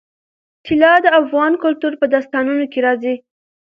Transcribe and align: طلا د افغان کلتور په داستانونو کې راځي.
طلا 0.65 0.93
د 1.05 1.07
افغان 1.21 1.51
کلتور 1.63 1.93
په 2.01 2.05
داستانونو 2.13 2.65
کې 2.71 2.79
راځي. 2.85 3.15